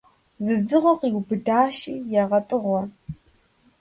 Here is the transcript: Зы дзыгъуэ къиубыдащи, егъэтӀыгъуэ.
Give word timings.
Зы 0.45 0.55
дзыгъуэ 0.61 0.93
къиубыдащи, 0.99 1.93
егъэтӀыгъуэ. 2.21 2.81